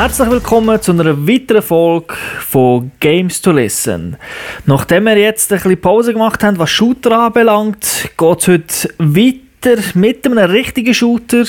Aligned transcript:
Herzlich 0.00 0.30
willkommen 0.30 0.80
zu 0.80 0.92
einer 0.92 1.28
weiteren 1.28 1.60
Folge 1.60 2.14
von 2.38 2.90
Games 3.00 3.42
to 3.42 3.52
Listen. 3.52 4.16
Nachdem 4.64 5.04
wir 5.04 5.18
jetzt 5.18 5.52
ein 5.52 5.58
bisschen 5.58 5.78
Pause 5.78 6.14
gemacht 6.14 6.42
haben, 6.42 6.58
was 6.58 6.70
Shooter 6.70 7.26
anbelangt, 7.26 8.08
geht 8.16 8.38
es 8.40 8.48
heute 8.48 8.94
weiter 8.96 9.82
mit 9.92 10.24
einem 10.24 10.50
richtigen 10.50 10.94
Shooter 10.94 11.44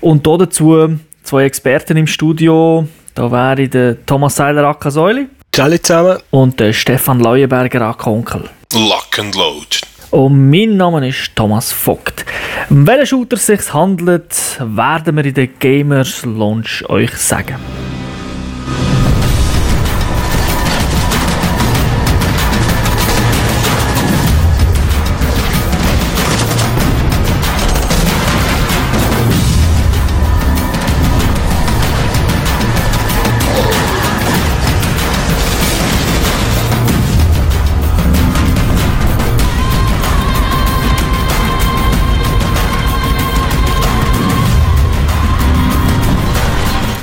und 0.00 0.26
dazu 0.26 0.96
zwei 1.22 1.44
Experten 1.44 1.98
im 1.98 2.06
Studio. 2.06 2.88
Da 3.14 3.30
wäre 3.30 3.68
der 3.68 4.06
Thomas 4.06 4.36
Seiler 4.36 4.64
Akasäuli. 4.64 5.28
Ciao 5.54 5.68
zusammen. 5.76 6.16
Und 6.30 6.58
der 6.60 6.72
Stefan 6.72 7.20
Leuenberger 7.20 7.82
Akonkel. 7.82 8.48
Lock 8.72 9.18
and 9.18 9.34
Load. 9.34 9.80
Und 10.12 10.50
mein 10.50 10.78
Name 10.78 11.06
ist 11.06 11.36
Thomas 11.36 11.70
Vogt. 11.72 12.24
Um 12.70 12.86
welchen 12.86 13.06
Shooter 13.06 13.36
es 13.36 13.44
sich 13.44 13.74
handelt, 13.74 14.34
werden 14.60 15.14
wir 15.14 15.24
in 15.26 15.34
der 15.34 15.46
Gamers 15.46 16.24
Launch 16.24 16.88
euch 16.88 17.12
sagen. 17.16 17.56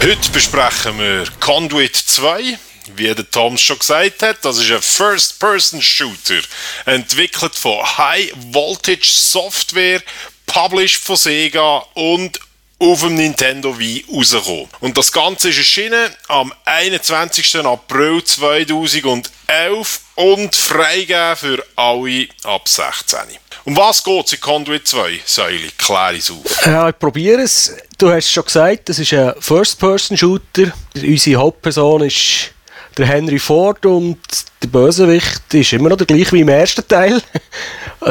Heute 0.01 0.29
besprechen 0.31 0.97
wir 0.97 1.25
Conduit 1.41 1.93
2. 1.93 2.57
Wie 2.95 3.13
der 3.13 3.29
Tom 3.29 3.57
schon 3.57 3.79
gesagt 3.79 4.23
hat, 4.23 4.37
das 4.45 4.57
ist 4.57 4.71
ein 4.71 4.81
First-Person-Shooter, 4.81 6.39
entwickelt 6.85 7.53
von 7.53 7.85
High 7.97 8.31
Voltage 8.51 9.03
Software, 9.03 10.01
published 10.45 11.03
von 11.03 11.17
Sega 11.17 11.83
und 11.95 12.39
auf 12.79 13.01
dem 13.01 13.15
Nintendo 13.15 13.77
Wii 13.77 14.05
rausgekommen. 14.11 14.69
Und 14.79 14.97
das 14.97 15.11
Ganze 15.11 15.49
ist 15.49 15.57
erschienen 15.57 16.09
am 16.29 16.53
21. 16.65 17.57
April 17.65 18.23
2011 18.23 19.99
und 20.15 20.55
freigegeben 20.55 21.35
für 21.35 21.63
alle 21.75 22.27
ab 22.43 22.67
16. 22.67 23.19
Um 23.65 23.75
was 23.75 24.03
geht 24.03 24.25
es 24.25 24.33
in 24.33 24.39
Conduit 24.39 24.87
2, 24.87 25.19
Säule? 25.25 25.67
Klär 25.77 26.13
es 26.17 26.31
auf. 26.31 26.65
Ja, 26.65 26.89
ich 26.89 26.97
probiere 26.97 27.41
es. 27.41 27.75
Du 27.97 28.09
hast 28.09 28.31
schon 28.31 28.45
gesagt, 28.45 28.89
es 28.89 28.99
ist 28.99 29.13
ein 29.13 29.33
First-Person-Shooter. 29.39 30.71
Unsere 30.95 31.41
Hauptperson 31.41 32.03
ist 32.03 32.51
der 32.97 33.05
Henry 33.05 33.39
Ford 33.39 33.85
und 33.85 34.19
der 34.63 34.67
Bösewicht 34.67 35.53
ist 35.53 35.73
immer 35.73 35.89
noch 35.89 35.97
der 35.97 36.07
gleiche 36.07 36.31
wie 36.31 36.41
im 36.41 36.49
ersten 36.49 36.87
Teil. 36.87 37.21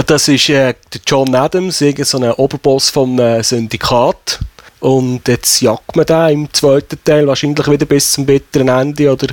Das 0.06 0.28
ist 0.28 0.50
äh, 0.50 0.74
der 0.92 1.00
John 1.06 1.34
Adams, 1.34 1.78
so 1.78 2.18
ein 2.18 2.30
Oberboss 2.32 2.90
vom 2.90 3.18
äh, 3.18 3.42
Syndikat. 3.42 4.38
Und 4.80 5.26
jetzt 5.26 5.60
jagt 5.60 5.96
man 5.96 6.06
den 6.06 6.30
im 6.30 6.52
zweiten 6.52 6.98
Teil 7.02 7.26
wahrscheinlich 7.26 7.66
wieder 7.66 7.86
bis 7.86 8.12
zum 8.12 8.26
bitteren 8.26 8.68
Ende 8.68 9.12
oder 9.12 9.28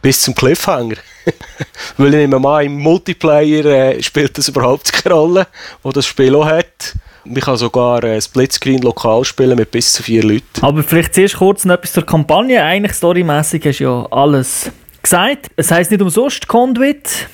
bis 0.00 0.20
zum 0.20 0.34
Cliffhanger. 0.34 0.96
Weil 1.96 2.08
ich 2.08 2.14
nehme 2.14 2.38
mal, 2.38 2.64
im 2.64 2.78
Multiplayer 2.78 3.64
äh, 3.64 4.02
spielt 4.02 4.36
das 4.36 4.48
überhaupt 4.48 4.92
keine 4.92 5.14
Rolle, 5.14 5.46
wo 5.82 5.90
das 5.90 6.06
Spiel 6.06 6.36
auch 6.36 6.46
hat. 6.46 6.94
Man 7.24 7.40
kann 7.40 7.56
sogar 7.56 8.04
äh, 8.04 8.20
Splitscreen 8.20 8.82
lokal 8.82 9.24
spielen 9.24 9.56
mit 9.56 9.70
bis 9.70 9.94
zu 9.94 10.02
vier 10.02 10.22
Leuten. 10.22 10.60
Aber 10.60 10.82
vielleicht 10.82 11.14
zuerst 11.14 11.38
kurz 11.38 11.64
noch 11.64 11.74
etwas 11.74 11.94
zur 11.94 12.04
Kampagne. 12.04 12.62
Eigentlich 12.62 12.92
storymäßig 12.92 13.62
du 13.62 13.84
ja 13.84 14.06
alles 14.10 14.70
gesagt. 15.02 15.46
Es 15.56 15.70
heisst 15.70 15.90
nicht 15.90 16.02
umsonst 16.02 16.46
Conduit, 16.46 17.28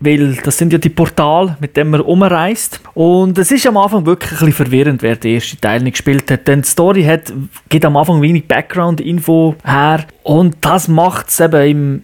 weil 0.00 0.34
das 0.36 0.58
sind 0.58 0.72
ja 0.72 0.78
die 0.78 0.88
Portale, 0.88 1.56
mit 1.60 1.76
denen 1.76 1.90
man 1.90 2.00
umreist. 2.00 2.80
Und 2.94 3.38
es 3.38 3.50
ist 3.50 3.66
am 3.66 3.76
Anfang 3.76 4.06
wirklich 4.06 4.32
ein 4.32 4.38
bisschen 4.38 4.52
verwirrend, 4.52 5.02
wer 5.02 5.16
den 5.16 5.34
ersten 5.34 5.60
Teil 5.60 5.82
nicht 5.82 5.94
gespielt 5.94 6.30
hat. 6.30 6.46
Denn 6.48 6.62
die 6.62 6.68
Story 6.68 7.04
hat, 7.04 7.32
gibt 7.68 7.84
am 7.84 7.96
Anfang 7.96 8.22
wenig 8.22 8.46
Background-Info 8.48 9.56
her. 9.64 10.06
Und 10.22 10.56
das 10.60 10.88
macht 10.88 11.28
es 11.28 11.40
eben 11.40 11.68
im 11.68 12.02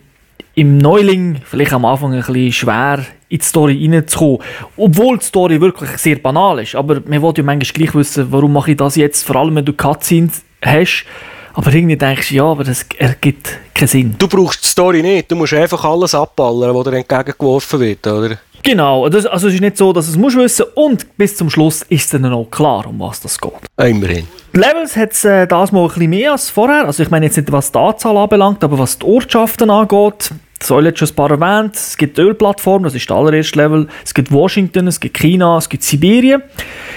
im 0.55 0.79
Neuling 0.79 1.41
vielleicht 1.45 1.73
am 1.73 1.85
Anfang 1.85 2.13
ein 2.13 2.21
bisschen 2.21 2.53
schwer, 2.53 3.05
in 3.29 3.39
die 3.39 3.45
Story 3.45 3.89
reinzukommen. 3.91 4.39
Obwohl 4.77 5.19
die 5.19 5.25
Story 5.25 5.61
wirklich 5.61 5.91
sehr 5.91 6.17
banal 6.17 6.61
ist. 6.61 6.75
Aber 6.75 7.01
man 7.07 7.23
will 7.23 7.33
ja 7.37 7.43
manchmal 7.43 7.73
gleich 7.73 7.95
wissen, 7.95 8.27
warum 8.31 8.53
mache 8.53 8.73
ich 8.73 8.77
das 8.77 8.97
jetzt, 8.97 9.27
vor 9.27 9.37
allem 9.37 9.57
wenn 9.57 9.65
du 9.65 9.73
Cutscenes 9.73 10.45
hast. 10.63 11.07
Aber 11.55 11.73
irgendwie 11.73 11.97
denkst 11.97 12.31
du, 12.31 12.35
ja, 12.37 12.45
aber 12.45 12.65
das 12.65 12.87
ergibt 12.99 13.59
keinen 13.75 13.89
Sinn. 13.89 14.15
Du 14.19 14.29
brauchst 14.29 14.65
die 14.65 14.69
Story 14.69 15.03
nicht, 15.03 15.31
du 15.31 15.37
musst 15.37 15.53
einfach 15.55 15.85
alles 15.85 16.15
abballern, 16.15 16.75
was 16.75 16.85
dir 16.85 16.97
entgegengeworfen 16.97 17.81
wird, 17.81 18.07
oder? 18.07 18.39
Genau, 18.63 19.09
das, 19.09 19.27
also 19.27 19.49
es 19.49 19.55
ist 19.55 19.61
nicht 19.61 19.77
so, 19.77 19.93
dass 19.93 20.09
es 20.09 20.17
musst 20.17 20.37
wissen 20.37 20.67
und 20.75 21.17
bis 21.17 21.37
zum 21.37 21.51
Schluss 21.51 21.83
ist 21.83 22.15
dann 22.15 22.27
auch 22.27 22.49
klar, 22.49 22.87
um 22.87 23.01
was 23.01 23.21
das 23.21 23.39
geht. 23.41 23.53
Immerhin. 23.77 24.29
Die 24.55 24.59
Levels 24.59 24.97
hat 24.97 25.13
es 25.13 25.25
äh, 25.25 25.47
das 25.47 25.73
mal 25.73 25.83
ein 25.83 25.89
bisschen 25.89 26.11
mehr 26.11 26.33
als 26.33 26.49
vorher. 26.49 26.87
Also 26.87 27.03
ich 27.03 27.11
meine 27.11 27.27
jetzt 27.27 27.37
nicht, 27.37 27.51
was 27.51 27.73
die 27.73 27.79
Anzahl 27.79 28.17
anbelangt, 28.17 28.63
aber 28.63 28.79
was 28.79 28.99
die 28.99 29.07
Ortschaften 29.07 29.69
angeht. 29.69 30.31
Soll 30.63 30.87
jetzt 30.87 30.99
schon 30.99 31.09
ein 31.09 31.15
paar 31.15 31.31
erwähnt. 31.31 31.75
Es 31.75 31.97
gibt 31.97 32.17
die 32.17 32.23
Ölplattform, 32.23 32.85
das 32.85 32.95
ist 32.95 33.11
das 33.11 33.17
allererste 33.17 33.59
Level. 33.59 33.89
Es 34.05 34.15
gibt 34.15 34.31
Washington, 34.31 34.87
es 34.87 35.01
gibt 35.01 35.19
China, 35.19 35.59
es 35.59 35.69
gibt 35.69 35.83
Sibirien. 35.83 36.43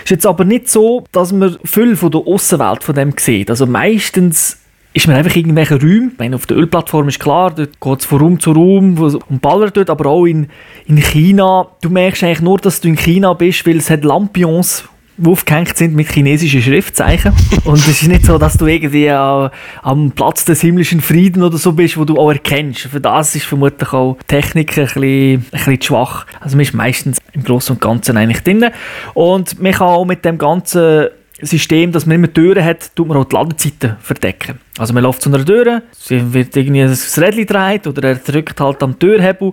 Ist 0.03 0.11
jetzt 0.11 0.25
aber 0.25 0.45
nicht 0.45 0.69
so, 0.69 1.03
dass 1.11 1.31
man 1.31 1.57
viel 1.63 1.95
von 1.95 2.11
der 2.11 2.21
Außenwelt 2.21 2.83
von 2.83 2.95
dem 2.95 3.13
sieht. 3.17 3.49
Also 3.49 3.65
meistens 3.65 4.59
ist 4.93 5.07
man 5.07 5.17
einfach 5.17 5.35
irgendwelche 5.35 5.75
Räume. 5.75 6.11
Ich 6.13 6.19
meine, 6.19 6.35
auf 6.37 6.45
der 6.45 6.57
Ölplattform 6.57 7.09
ist 7.09 7.19
klar, 7.19 7.51
dort 7.53 7.81
geht 7.81 7.99
es 7.99 8.05
von 8.05 8.19
Raum 8.19 8.39
zu 8.39 8.53
Raum 8.53 8.97
und 8.97 9.41
ballert 9.41 9.75
dort, 9.75 9.89
aber 9.89 10.09
auch 10.09 10.25
in, 10.25 10.47
in 10.85 10.97
China. 10.97 11.67
Du 11.81 11.89
merkst 11.89 12.23
eigentlich 12.23 12.41
nur, 12.41 12.59
dass 12.59 12.79
du 12.79 12.87
in 12.87 12.95
China 12.95 13.33
bist, 13.33 13.67
weil 13.67 13.77
es 13.77 13.89
hat 13.89 14.05
Lampions 14.05 14.87
aufgehängt 15.23 15.77
sind 15.77 15.95
mit 15.95 16.11
chinesischen 16.11 16.61
Schriftzeichen. 16.61 17.33
Und 17.63 17.77
es 17.77 17.87
ist 17.87 18.07
nicht 18.07 18.25
so, 18.25 18.37
dass 18.37 18.57
du 18.57 18.65
irgendwie 18.65 19.05
äh, 19.05 19.49
am 19.81 20.11
Platz 20.11 20.45
des 20.45 20.61
himmlischen 20.61 21.01
Frieden 21.01 21.43
oder 21.43 21.57
so 21.57 21.71
bist, 21.71 21.97
wo 21.97 22.05
du 22.05 22.17
auch 22.17 22.31
erkennst. 22.31 22.81
Für 22.81 22.99
das 22.99 23.35
ist 23.35 23.45
vermutlich 23.45 23.91
auch 23.93 24.17
Technik 24.27 24.77
ein 24.77 24.85
bisschen, 24.85 25.33
ein 25.33 25.45
bisschen 25.51 25.81
schwach. 25.81 26.25
Also 26.39 26.57
man 26.57 26.63
ist 26.63 26.73
meistens 26.73 27.17
im 27.33 27.43
Großen 27.43 27.75
und 27.75 27.81
Ganzen 27.81 28.17
eigentlich 28.17 28.43
drin. 28.43 28.65
Und 29.13 29.61
man 29.61 29.71
kann 29.71 29.87
auch 29.87 30.05
mit 30.05 30.25
dem 30.25 30.37
ganzen 30.37 31.07
System, 31.41 31.91
dass 31.91 32.05
man 32.05 32.15
immer 32.15 32.33
Türen 32.33 32.63
hat, 32.63 32.95
tut 32.95 33.07
man 33.07 33.17
auch 33.17 33.25
die 33.25 33.35
Ladezeiten 33.35 33.97
verdecken. 33.99 34.59
Also 34.77 34.93
man 34.93 35.03
läuft 35.03 35.21
zu 35.21 35.29
einer 35.29 35.43
Tür, 35.43 35.81
sie 35.91 36.33
wird 36.33 36.55
irgendwie 36.55 36.81
ein 36.81 36.89
Rädchen 36.89 37.45
gedreht 37.45 37.87
oder 37.87 38.09
er 38.09 38.15
drückt 38.15 38.59
halt 38.61 38.81
am 38.81 38.97
Türhebel 38.97 39.51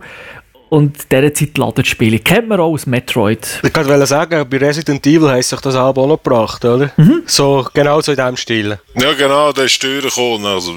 und 0.72 1.12
dieser 1.12 1.34
Zeit 1.34 1.58
laden 1.58 1.84
Spiele. 1.84 2.18
Kennt 2.18 2.48
man 2.48 2.58
auch 2.58 2.72
aus 2.72 2.86
Metroid. 2.86 3.60
Ich 3.62 3.76
wollte 3.76 4.06
sagen, 4.06 4.48
bei 4.48 4.56
Resident 4.56 5.06
Evil 5.06 5.28
heisst 5.28 5.50
sich 5.50 5.60
das 5.60 5.74
Album 5.74 6.04
auch 6.04 6.08
noch 6.08 6.22
gebracht, 6.22 6.64
oder? 6.64 6.90
Mhm. 6.96 7.24
So, 7.26 7.66
genau 7.74 8.00
so 8.00 8.12
in 8.12 8.16
diesem 8.16 8.38
Stil. 8.38 8.78
Ja, 8.94 9.12
genau, 9.12 9.52
der 9.52 9.66
ist 9.66 9.78
gekommen. 9.78 10.46
Also. 10.46 10.72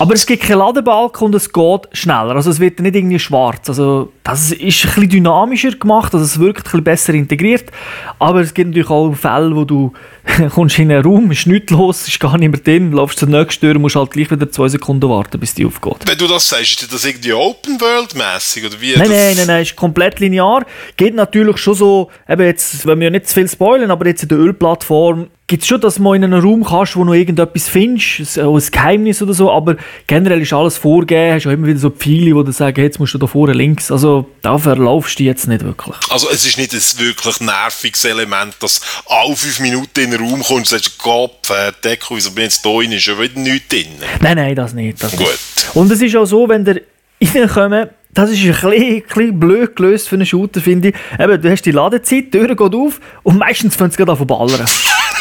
Aber 0.00 0.12
es 0.12 0.26
gibt 0.26 0.42
keinen 0.42 0.58
Ladebalken 0.58 1.28
und 1.28 1.34
es 1.34 1.50
geht 1.50 1.88
schneller. 1.92 2.36
Also 2.36 2.50
es 2.50 2.60
wird 2.60 2.78
nicht 2.80 2.94
irgendwie 2.94 3.18
schwarz. 3.18 3.70
Also 3.70 4.12
das 4.30 4.52
ist 4.52 4.60
ein 4.60 4.60
bisschen 4.60 5.08
dynamischer 5.08 5.70
gemacht, 5.70 6.12
also 6.12 6.24
es 6.24 6.38
wirkt 6.38 6.60
ein 6.60 6.64
bisschen 6.64 6.84
besser 6.84 7.14
integriert. 7.14 7.70
Aber 8.18 8.40
es 8.40 8.52
gibt 8.52 8.68
natürlich 8.68 8.90
auch 8.90 9.14
Fälle, 9.14 9.54
wo 9.56 9.64
du 9.64 9.92
kommst 10.54 10.78
in 10.78 10.92
einen 10.92 11.02
Raum, 11.02 11.30
ist 11.30 11.46
nichts 11.46 11.72
los, 11.72 12.06
ist 12.06 12.20
gar 12.20 12.36
nicht 12.36 12.50
mehr 12.50 12.60
drin, 12.60 12.92
läufst 12.92 13.18
zur 13.18 13.28
nächsten 13.28 13.60
Tür, 13.60 13.78
musst 13.78 13.96
halt 13.96 14.10
gleich 14.10 14.30
wieder 14.30 14.50
zwei 14.50 14.68
Sekunden 14.68 15.08
warten, 15.08 15.40
bis 15.40 15.54
die 15.54 15.64
aufgeht. 15.64 16.06
Wenn 16.06 16.18
du 16.18 16.26
das 16.26 16.48
sagst, 16.48 16.82
ist 16.82 16.92
das 16.92 17.04
irgendwie 17.04 17.32
Open 17.32 17.80
World 17.80 18.14
mäßig 18.14 18.66
oder 18.66 18.80
wie? 18.80 18.96
Nein, 18.96 19.08
nein, 19.08 19.36
nein, 19.36 19.46
nein, 19.46 19.62
ist 19.62 19.76
komplett 19.76 20.20
linear. 20.20 20.66
Geht 20.96 21.14
natürlich 21.14 21.56
schon 21.58 21.74
so, 21.74 22.10
eben 22.28 22.42
jetzt, 22.42 22.86
wenn 22.86 22.98
wir 23.00 23.06
ja 23.06 23.10
nicht 23.10 23.28
zu 23.28 23.34
viel 23.34 23.48
spoilern, 23.48 23.90
aber 23.90 24.06
jetzt 24.06 24.22
in 24.22 24.28
der 24.28 24.38
Ölplattform 24.38 25.28
gibt 25.48 25.62
es 25.62 25.68
schon, 25.68 25.80
dass 25.80 25.96
du 25.96 26.12
in 26.12 26.22
einem 26.22 26.40
Raum 26.40 26.62
kannst, 26.62 26.94
wo 26.94 27.02
du 27.04 27.14
irgendetwas 27.14 27.68
findest, 27.68 28.38
ein 28.38 28.62
Geheimnis 28.70 29.22
oder 29.22 29.32
so, 29.32 29.50
aber 29.50 29.76
generell 30.06 30.42
ist 30.42 30.52
alles 30.52 30.76
vorgegeben, 30.76 31.34
hast 31.34 31.46
auch 31.46 31.50
immer 31.50 31.66
wieder 31.66 31.78
so 31.78 31.90
Pfeile, 31.90 32.34
die 32.34 32.44
dir 32.44 32.52
sagen, 32.52 32.80
jetzt 32.82 33.00
musst 33.00 33.14
du 33.14 33.18
da 33.18 33.26
vorne 33.26 33.54
links, 33.54 33.90
also 33.90 34.28
da 34.42 34.58
verlaufst 34.58 35.18
du 35.18 35.24
jetzt 35.24 35.48
nicht 35.48 35.64
wirklich. 35.64 35.96
Also 36.10 36.28
es 36.30 36.46
ist 36.46 36.58
nicht 36.58 36.74
ein 36.74 37.06
wirklich 37.06 37.40
nerviges 37.40 38.04
Element, 38.04 38.56
dass 38.60 38.82
alle 39.06 39.34
fünf 39.34 39.60
Minuten 39.60 40.00
in 40.00 40.10
den 40.10 40.20
Raum 40.20 40.42
kommst 40.42 40.50
und 40.50 40.66
sagst, 40.66 40.98
Kopf, 40.98 41.50
äh, 41.50 41.72
Deckel, 41.82 42.18
wieso 42.18 42.30
bin 42.30 42.44
ich 42.44 42.50
jetzt 42.50 42.64
da 42.66 42.70
rein, 42.70 42.92
ist 42.92 43.06
ja 43.06 43.18
wieder 43.18 43.40
nichts 43.40 43.68
drin. 43.68 43.86
Nein, 44.20 44.36
nein, 44.36 44.54
das 44.54 44.74
nicht. 44.74 45.02
Das 45.02 45.12
Gut. 45.12 45.20
Nicht. 45.20 45.70
Und 45.74 45.90
es 45.90 46.02
ist 46.02 46.14
auch 46.14 46.26
so, 46.26 46.46
wenn 46.46 46.66
der 46.66 46.82
reinkommen, 47.34 47.88
das 48.12 48.30
ist 48.30 48.40
ein 48.40 48.70
bisschen, 48.70 49.02
bisschen 49.02 49.40
blöd 49.40 49.76
gelöst 49.76 50.08
für 50.08 50.16
einen 50.16 50.26
Shooter, 50.26 50.60
finde 50.60 50.88
ich. 50.88 50.94
Eben, 51.18 51.40
du 51.40 51.50
hast 51.50 51.62
die 51.62 51.70
Ladezeit, 51.70 52.24
die 52.24 52.30
Tür 52.30 52.48
geht 52.48 52.74
auf 52.74 53.00
und 53.22 53.38
meistens 53.38 53.76
fängt 53.76 53.92
es 53.92 53.96
gerade 53.96 54.12
an 54.12 54.18
zu 54.18 54.26
ballern. 54.26 54.66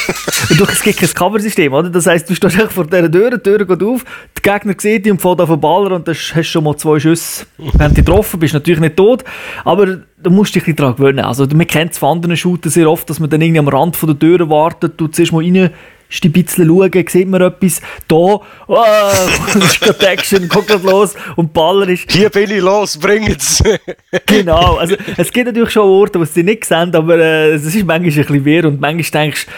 und 0.49 0.69
es 0.69 0.81
gibt 0.81 0.99
kein 0.99 1.09
Cover-System, 1.09 1.73
oder? 1.73 1.89
Das 1.89 2.07
heisst, 2.07 2.29
du 2.29 2.35
stehst 2.35 2.55
vor 2.71 2.85
dieser 2.85 3.11
Tür, 3.11 3.31
die 3.31 3.37
Tür 3.37 3.65
geht 3.65 3.83
auf, 3.83 4.03
der 4.43 4.53
Gegner 4.53 4.75
sieht 4.77 5.05
dich 5.05 5.11
und 5.11 5.21
fährt 5.21 5.41
auf 5.41 5.49
den 5.49 5.59
Baller 5.59 5.95
und 5.95 6.07
dann 6.07 6.15
hast 6.15 6.35
du 6.35 6.43
schon 6.43 6.63
mal 6.63 6.75
zwei 6.77 6.99
Schüsse. 6.99 7.45
Wenn 7.57 7.89
du 7.89 7.95
getroffen 7.95 8.39
bist, 8.39 8.53
natürlich 8.53 8.79
nicht 8.79 8.95
tot, 8.95 9.23
aber 9.63 9.85
du 9.85 10.29
musst 10.29 10.55
dich 10.55 10.67
ein 10.67 10.75
daran 10.75 10.95
gewöhnen. 10.95 11.25
Also, 11.25 11.45
man 11.47 11.67
kennt 11.67 11.93
es 11.93 11.97
von 11.97 12.17
anderen 12.17 12.37
Shootern 12.37 12.71
sehr 12.71 12.89
oft, 12.89 13.09
dass 13.09 13.19
man 13.19 13.29
dann 13.29 13.41
irgendwie 13.41 13.59
am 13.59 13.67
Rand 13.67 13.95
von 13.95 14.07
der 14.07 14.19
Tür 14.19 14.49
wartet, 14.49 14.99
du 14.99 15.07
zuerst 15.07 15.31
mal 15.31 15.43
rein 15.43 15.71
ein 16.09 16.31
bisschen 16.31 16.67
schauen, 16.67 17.07
sieht 17.07 17.27
man 17.27 17.41
etwas, 17.41 17.81
da, 18.07 18.15
oh, 18.15 18.41
ist 19.55 19.81
gerade 19.81 20.07
Action, 20.07 20.47
guck 20.47 20.67
grad 20.67 20.83
los 20.83 21.15
und 21.35 21.53
Baller 21.53 21.89
ist... 21.89 22.09
Hier 22.11 22.29
bin 22.29 22.49
ich 22.49 22.61
los, 22.61 22.97
bringt's! 22.97 23.61
genau, 24.25 24.75
also 24.77 24.95
es 25.17 25.31
gibt 25.31 25.47
natürlich 25.47 25.71
schon 25.71 25.83
Orte, 25.83 26.19
wo 26.19 26.23
sie 26.23 26.43
nicht 26.43 26.65
sehen, 26.65 26.95
aber 26.95 27.17
äh, 27.17 27.53
es 27.53 27.65
ist 27.65 27.75
manchmal 27.85 27.95
ein 27.95 28.03
bisschen 28.03 28.45
weird 28.45 28.65
und 28.65 28.79
manchmal 28.79 29.23
denkst 29.23 29.45
du, 29.45 29.51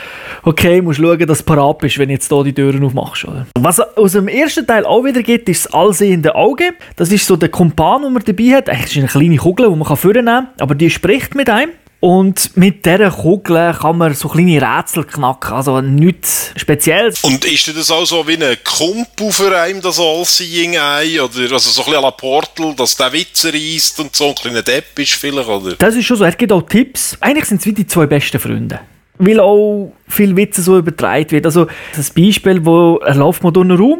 okay, 0.44 0.81
musst 0.81 1.00
schauen, 1.00 1.25
dass 1.25 1.39
du 1.39 1.44
parat 1.45 1.80
bist, 1.80 1.97
wenn 1.97 2.09
du 2.09 2.13
jetzt 2.13 2.30
hier 2.30 2.44
die 2.44 2.53
Türen 2.53 2.83
aufmachst. 2.83 3.25
Oder? 3.25 3.47
Was 3.57 3.80
aus 3.80 4.13
dem 4.13 4.27
ersten 4.27 4.65
Teil 4.65 4.86
auch 4.86 5.03
wieder 5.03 5.24
gibt, 5.24 5.50
ist 5.50 5.65
das 5.65 5.74
allsehende 5.74 6.36
Auge. 6.36 6.74
Das 6.95 7.12
ist 7.12 7.25
so 7.25 7.36
der 7.36 7.50
Kumpan, 7.50 8.03
den 8.03 8.13
man 8.13 8.24
dabei 8.24 8.56
hat. 8.56 8.69
Eigentlich 8.69 8.95
ist 8.95 8.97
eine 8.97 9.07
kleine 9.07 9.38
Kugel, 9.38 9.69
die 9.69 9.75
man 9.75 9.97
vornehmen 9.97 10.25
kann, 10.25 10.47
aber 10.59 10.75
die 10.75 10.89
spricht 10.89 11.36
mit 11.36 11.50
einem. 11.50 11.71
Und 12.01 12.56
mit 12.56 12.86
dieser 12.86 13.12
Kugel 13.12 13.75
kann 13.77 13.97
man 13.97 14.13
so 14.13 14.30
kleine 14.30 14.62
Rätsel 14.62 15.03
knacken, 15.03 15.53
also 15.53 15.81
nichts 15.81 16.53
Spezielles. 16.56 17.21
Und 17.25 17.44
ist 17.44 17.68
das 17.75 17.91
auch 17.91 18.06
so 18.06 18.25
wie 18.25 18.41
ein 18.41 18.57
Kumpel 18.63 19.31
für 19.33 19.59
einen, 19.59 19.81
das 19.81 20.00
All-Seeing 20.00 20.75
Eye? 20.75 21.19
Oder 21.19 21.51
also 21.51 21.69
so 21.69 21.81
ein 21.81 21.86
bisschen 21.86 22.00
à 22.00 22.01
la 22.01 22.12
Portal, 22.12 22.74
dass 22.74 22.95
der 22.95 23.12
Witze 23.12 23.53
reisst 23.53 24.00
und 24.00 24.15
so 24.15 24.30
ein 24.30 24.36
kleiner 24.36 24.62
Depp 24.62 24.97
ist 24.97 25.15
vielleicht, 25.15 25.50
oder? 25.50 25.75
Das 25.75 25.94
ist 25.94 26.06
schon 26.06 26.15
so, 26.15 26.24
er 26.24 26.31
gibt 26.31 26.53
auch 26.53 26.62
Tipps. 26.62 27.18
Eigentlich 27.19 27.45
sind 27.45 27.59
es 27.59 27.65
wie 27.65 27.74
die 27.74 27.86
zwei 27.86 28.06
besten 28.06 28.39
Freunde. 28.39 28.80
Weil 29.19 29.39
auch 29.39 29.92
viel 30.07 30.36
Witze 30.36 30.62
so 30.62 30.77
übertragen 30.77 31.30
wird. 31.31 31.45
Also 31.45 31.68
das 31.95 32.10
Beispiel, 32.10 32.66
wo 32.66 32.98
er 32.98 33.16
läuft 33.16 33.44
mal 33.44 33.51
durch 33.51 33.66
einen 33.69 33.77
Raum, 33.77 34.00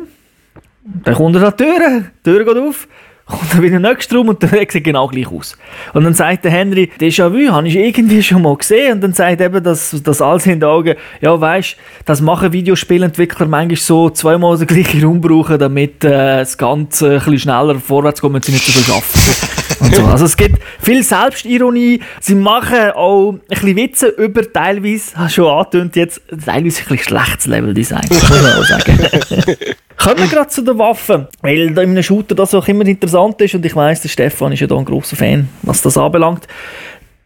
dann 1.04 1.13
kommt 1.13 1.36
er 1.36 1.44
an 1.44 1.54
die 1.57 1.63
Tür, 1.63 2.04
die 2.25 2.30
Tür 2.31 2.45
geht 2.45 2.57
auf, 2.57 2.88
kommt 3.25 3.54
dann 3.54 3.62
wieder 3.62 3.77
in 3.77 3.83
den 3.83 3.92
nächsten 3.92 4.16
Raum 4.16 4.30
und 4.30 4.42
der 4.42 4.50
sieht 4.50 4.83
genau 4.83 5.07
gleich 5.07 5.27
aus. 5.27 5.57
Und 5.94 6.04
dann 6.04 6.13
sagt 6.13 6.45
der 6.45 6.51
Henry, 6.51 6.89
Déjà-vu, 7.00 7.51
habe 7.51 7.68
ich 7.68 7.75
irgendwie 7.75 8.24
schon 8.24 8.42
mal 8.42 8.56
gesehen. 8.56 8.94
Und 8.94 9.01
dann 9.01 9.13
sagt 9.13 9.42
eben 9.42 9.63
das, 9.63 9.95
das 10.04 10.21
alles 10.21 10.45
in 10.45 10.60
den 10.60 10.63
Augen, 10.63 10.95
ja 11.22 11.39
weißt, 11.39 11.77
das 12.06 12.22
machen 12.22 12.51
Videospielentwickler 12.54 13.45
manchmal 13.45 13.77
so 13.77 14.10
zweimal 14.10 14.57
den 14.57 14.68
gleichen 14.68 15.04
Raum 15.04 15.22
brauchen, 15.22 15.60
damit 15.60 16.04
äh, 16.04 16.39
das 16.39 16.57
Ganze 16.57 17.12
ein 17.12 17.15
bisschen 17.19 17.39
schneller 17.39 17.75
vorwärts 17.75 18.22
kommt 18.22 18.36
und 18.36 18.45
sie 18.45 18.51
nicht 18.51 18.65
so 18.65 18.72
viel 18.72 18.94
arbeiten. 18.94 19.65
so. 19.80 20.06
Also 20.06 20.26
es 20.26 20.38
gibt 20.38 20.60
viel 20.80 21.04
Selbstironie. 21.04 22.02
Sie 22.20 22.36
machen 22.36 22.92
auch 22.92 23.31
ein 23.31 23.40
bisschen 23.48 23.76
Witze 23.76 24.08
über 24.08 24.52
teilweise, 24.52 25.16
hast 25.16 25.36
schon 25.36 25.48
angetönt 25.48 25.96
jetzt, 25.96 26.22
teilweise 26.30 26.54
ein 26.56 26.64
bisschen 26.64 26.98
schlechtes 26.98 27.46
Leveldesign, 27.46 28.06
muss 28.10 28.30
man 28.30 28.54
auch 28.54 28.64
sagen. 28.64 29.00
Kommen 29.98 30.18
wir 30.18 30.28
gerade 30.28 30.48
zu 30.48 30.62
den 30.62 30.78
Waffen, 30.78 31.28
weil 31.42 31.74
da 31.74 31.81
in 31.81 31.92
einem 31.92 32.04
Shooter 32.04 32.34
das 32.34 32.54
auch 32.54 32.68
immer 32.68 32.86
interessant 32.86 33.42
ist 33.42 33.56
und 33.56 33.66
ich 33.66 33.76
weiss, 33.76 34.02
der 34.02 34.10
Stefan 34.10 34.54
ist 34.54 34.62
ja 34.62 34.68
da 34.68 34.78
ein 34.78 34.86
grosser 34.86 35.18
Fan, 35.18 35.50
was 35.64 35.82
das 35.82 35.98
anbelangt. 35.98 36.48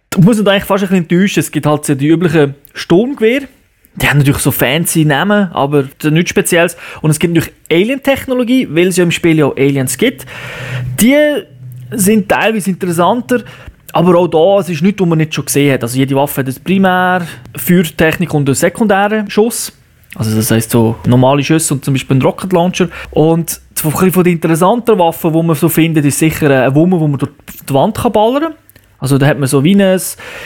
Da 0.10 0.20
muss 0.22 0.38
man 0.38 0.48
eigentlich 0.48 0.64
fast 0.64 0.84
ein 0.84 0.90
bisschen 0.90 1.04
enttäuschen. 1.04 1.40
Es 1.40 1.52
gibt 1.52 1.66
halt 1.66 1.86
so 1.86 1.94
die 1.94 2.08
üblichen 2.08 2.56
Sturmgewehre, 2.74 3.48
die 3.96 4.08
haben 4.08 4.18
natürlich 4.18 4.42
so 4.42 4.52
fancy 4.52 5.06
Namen, 5.06 5.52
aber 5.52 5.86
nichts 6.04 6.32
Spezielles. 6.32 6.78
Und 7.02 7.12
es 7.12 7.20
gibt 7.20 7.36
natürlich 7.36 7.54
Alien-Technologie, 7.72 8.68
weil 8.72 8.88
es 8.88 8.98
ja 8.98 9.04
im 9.04 9.12
Spiel 9.12 9.38
ja 9.38 9.46
auch 9.46 9.56
Aliens 9.56 9.98
gibt. 9.98 10.26
Die 11.00 11.16
sind 11.98 12.30
teilweise 12.30 12.69
interessanter, 12.69 13.44
aber 13.92 14.18
auch 14.18 14.28
da, 14.28 14.60
es 14.60 14.69
ist 14.69 14.81
nichts, 14.81 15.01
was 15.01 15.07
man 15.07 15.19
nicht 15.19 15.34
schon 15.34 15.45
gesehen 15.45 15.74
hat. 15.74 15.84
Also 15.84 15.98
jede 15.98 16.16
Waffe 16.16 16.42
hat 16.42 16.48
eine 16.48 16.56
Primär, 16.63 17.28
Feuertechnik 17.56 18.34
und 18.34 18.48
einen 18.50 18.56
sekundären 18.56 19.30
Schuss. 19.30 19.72
Also 20.16 20.36
das 20.36 20.51
heisst 20.51 20.72
so 20.72 20.95
normale 21.06 21.44
Schüsse 21.44 21.74
und 21.74 21.86
zum 21.86 21.94
Beispiel 21.94 22.18
ein 22.18 22.22
Rocket 22.22 22.54
Launcher. 22.54 22.90
Und 23.12 23.62
von 23.75 24.24
den 24.24 24.34
interessanten 24.34 24.98
Waffen, 24.98 25.34
die 25.34 25.44
man 25.44 25.56
so 25.56 25.69
findet, 25.69 26.06
ist 26.06 26.19
sicher 26.19 26.50
eine 26.50 26.74
Wumme, 26.74 26.98
die 26.98 27.07
man 27.07 27.18
durch 27.18 27.31
die 27.68 27.74
Wand 27.74 28.01
ballern 28.13 28.44
kann. 28.44 28.54
Also 29.00 29.18
da 29.18 29.25
hat 29.25 29.38
man 29.38 29.50
so 29.50 29.62
wie 29.66 29.75
ein 29.75 30.00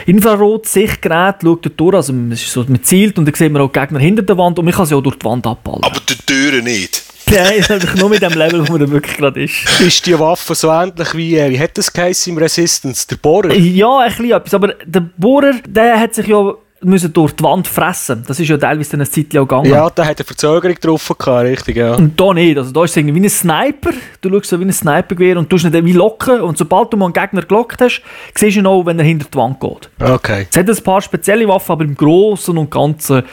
Infrarot-Sichtgerät, 0.07 1.35
schaut 1.43 1.63
dort 1.63 1.79
durch, 1.79 1.95
also 1.95 2.11
man, 2.11 2.35
so, 2.35 2.65
man 2.67 2.81
zielt 2.81 3.19
und 3.19 3.25
dann 3.25 3.35
sieht 3.35 3.51
man 3.51 3.61
auch 3.61 3.71
Gegner 3.71 3.99
hinter 3.99 4.23
der 4.23 4.35
Wand 4.35 4.57
und 4.57 4.65
man 4.65 4.73
kann 4.73 4.87
sie 4.87 4.95
auch 4.95 5.01
durch 5.01 5.19
die 5.19 5.25
Wand 5.25 5.45
abballern. 5.45 5.83
Aber 5.83 5.99
die 6.09 6.15
Türen 6.25 6.63
nicht. 6.63 7.03
Nein, 7.31 7.63
das 7.67 7.95
nur 7.95 8.09
mit 8.09 8.21
dem 8.21 8.33
Level, 8.33 8.67
wo 8.67 8.77
man 8.77 8.89
wirklich 8.89 9.17
gerade 9.17 9.43
ist. 9.43 9.81
Ist 9.81 10.05
die 10.05 10.17
Waffe 10.17 10.55
so 10.55 10.69
ähnlich 10.69 11.13
wie, 11.13 11.37
äh, 11.37 11.49
wie 11.49 11.59
hat 11.59 11.77
das 11.77 11.91
geheißen 11.91 12.31
im 12.31 12.39
Resistance, 12.39 13.05
der 13.07 13.17
Bohrer? 13.17 13.53
Ja, 13.53 13.99
ein 13.99 14.09
bisschen 14.09 14.31
etwas, 14.31 14.53
aber 14.53 14.73
der 14.85 15.01
Bohrer, 15.17 15.53
der 15.67 15.99
hat 15.99 16.15
sich 16.15 16.27
ja 16.27 16.53
müssen 16.81 17.11
durch 17.11 17.33
die 17.33 17.43
Wand 17.43 17.67
fressen. 17.67 18.23
Das 18.27 18.39
ist 18.39 18.47
ja 18.47 18.57
teilweise 18.57 18.91
dann 18.91 19.01
ein 19.01 19.07
Zeitchen 19.07 19.39
auch 19.39 19.47
gegangen. 19.47 19.69
Ja, 19.69 19.89
da 19.89 20.05
hat 20.05 20.19
eine 20.19 20.25
Verzögerung 20.25 20.75
drauf 20.79 21.13
gehabt, 21.17 21.45
richtig, 21.45 21.77
ja. 21.77 21.95
Und 21.95 22.19
da 22.19 22.33
nicht. 22.33 22.57
Also 22.57 22.71
da 22.71 22.83
ist 22.83 22.91
es 22.91 22.97
irgendwie 22.97 23.21
wie 23.21 23.25
ein 23.25 23.29
Sniper. 23.29 23.91
Du 24.21 24.29
schaust 24.29 24.45
so 24.45 24.59
wie 24.59 24.65
ein 24.65 24.71
Snipergewehr 24.71 25.37
und 25.37 25.51
du 25.51 25.55
nicht 25.55 25.73
wie 25.73 25.93
locken. 25.93 26.41
Und 26.41 26.57
sobald 26.57 26.93
du 26.93 26.97
mal 26.97 27.05
einen 27.05 27.13
Gegner 27.13 27.41
gelockt 27.41 27.81
hast, 27.81 28.01
siehst 28.35 28.55
du 28.55 28.59
ihn 28.59 28.67
auch, 28.67 28.85
wenn 28.85 28.99
er 28.99 29.05
hinter 29.05 29.27
die 29.31 29.37
Wand 29.37 29.59
geht. 29.59 29.89
Okay. 29.99 30.47
Es 30.49 30.57
hat 30.57 30.69
ein 30.69 30.83
paar 30.83 31.01
spezielle 31.01 31.47
Waffen, 31.47 31.71
aber 31.71 31.83
im 31.83 31.95
Großen 31.95 32.55
und 32.57 32.69
Ganzen 32.69 33.23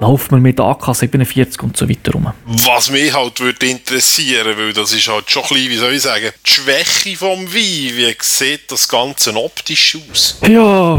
läuft 0.00 0.30
man 0.30 0.42
mit 0.42 0.60
AK-47 0.60 1.60
und 1.62 1.76
so 1.76 1.88
weiter 1.88 2.12
rum. 2.12 2.32
Was 2.46 2.90
mich 2.90 3.12
halt 3.12 3.40
würde 3.40 3.66
interessieren, 3.66 4.56
weil 4.56 4.72
das 4.72 4.92
ist 4.92 5.08
halt 5.08 5.30
schon 5.30 5.42
ein 5.42 5.48
bisschen, 5.48 5.70
wie 5.70 5.76
soll 5.76 5.92
ich 5.94 6.02
sagen, 6.02 6.30
die 6.46 6.50
Schwäche 6.50 7.16
vom 7.16 7.46
Wein. 7.46 7.92
Wie 7.96 8.16
sieht 8.20 8.70
das 8.70 8.88
Ganze 8.88 9.34
optisch 9.34 9.98
aus? 10.10 10.38
Ja. 10.42 10.98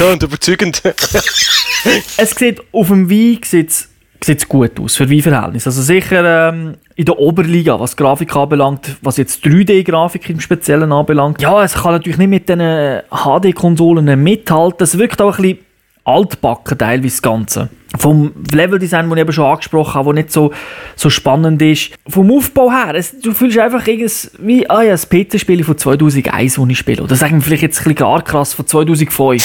ja 0.00 0.12
und 0.12 0.22
überzeugend. 0.22 0.82
es 2.16 2.30
sieht 2.30 2.62
auf 2.72 2.88
dem 2.88 3.08
Wein 3.08 3.40
sieht's, 3.44 3.88
sieht's 4.22 4.48
gut 4.48 4.78
aus 4.80 4.96
für 4.96 5.08
Weinverhältnis. 5.10 5.66
Also 5.66 5.82
sicher 5.82 6.48
ähm, 6.48 6.76
in 6.96 7.04
der 7.04 7.18
Oberliga, 7.18 7.78
was 7.78 7.96
Grafik 7.96 8.34
anbelangt, 8.34 8.96
was 9.02 9.18
jetzt 9.18 9.44
3D-Grafik 9.44 10.28
im 10.30 10.40
Speziellen 10.40 10.92
anbelangt. 10.92 11.40
Ja, 11.42 11.62
es 11.62 11.74
kann 11.74 11.92
natürlich 11.92 12.18
nicht 12.18 12.28
mit 12.28 12.48
den 12.48 13.02
HD-Konsolen 13.10 14.22
mithalten. 14.22 14.82
Es 14.82 14.98
wirkt 14.98 15.20
auch 15.20 15.38
ein 15.38 15.42
bisschen 15.42 15.65
altbacken 16.06 16.78
teilweise 16.78 17.14
das 17.14 17.22
Ganze. 17.22 17.68
Vom 17.98 18.32
Leveldesign, 18.52 19.08
das 19.08 19.16
ich 19.16 19.20
eben 19.22 19.32
schon 19.32 19.44
angesprochen 19.44 19.94
habe, 19.94 20.10
das 20.10 20.16
nicht 20.16 20.32
so, 20.32 20.52
so 20.94 21.10
spannend 21.10 21.60
ist. 21.62 21.92
Vom 22.08 22.30
Aufbau 22.30 22.70
her, 22.70 22.94
es, 22.94 23.18
du 23.18 23.32
fühlst 23.32 23.58
einfach 23.58 23.86
wie 23.86 24.68
ah 24.68 24.82
ja, 24.82 24.94
ein 24.94 24.98
PC-Spiel 25.28 25.64
von 25.64 25.76
2001, 25.76 26.54
das 26.54 26.68
ich 26.68 26.78
spiele. 26.78 27.02
Oder 27.02 27.16
sagen 27.16 27.36
wir 27.36 27.42
vielleicht 27.42 27.62
jetzt 27.62 27.78
ein 27.78 27.84
bisschen 27.84 27.96
gar 27.96 28.22
krass, 28.22 28.54
von 28.54 28.66
2005 28.66 29.42